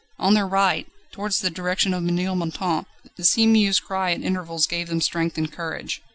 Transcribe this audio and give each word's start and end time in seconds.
On 0.17 0.33
their 0.33 0.47
right, 0.47 0.87
towards 1.11 1.41
the 1.41 1.51
direction 1.51 1.93
of 1.93 2.01
Ménilmontant, 2.01 2.87
the 3.17 3.23
sea 3.23 3.45
mew's 3.45 3.79
cry 3.79 4.11
at 4.13 4.23
intervals 4.23 4.65
gave 4.65 4.87
the 4.87 4.99
strength 4.99 5.37
and 5.37 5.51
courage. 5.51 6.01